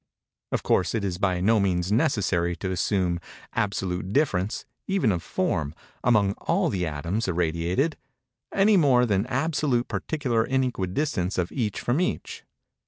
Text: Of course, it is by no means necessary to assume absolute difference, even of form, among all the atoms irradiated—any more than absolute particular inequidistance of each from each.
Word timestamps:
Of 0.51 0.63
course, 0.63 0.95
it 0.95 1.03
is 1.03 1.19
by 1.19 1.41
no 1.41 1.59
means 1.59 1.91
necessary 1.91 2.55
to 2.55 2.71
assume 2.71 3.19
absolute 3.53 4.11
difference, 4.13 4.65
even 4.87 5.11
of 5.11 5.21
form, 5.21 5.75
among 6.03 6.31
all 6.39 6.69
the 6.69 6.87
atoms 6.87 7.27
irradiated—any 7.27 8.77
more 8.77 9.05
than 9.05 9.27
absolute 9.27 9.87
particular 9.87 10.43
inequidistance 10.43 11.37
of 11.37 11.51
each 11.51 11.79
from 11.81 12.01
each. 12.01 12.43